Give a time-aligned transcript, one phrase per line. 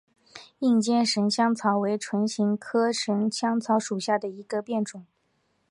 [0.61, 5.05] 硬尖神香草为唇形科神香草属下的一个变种。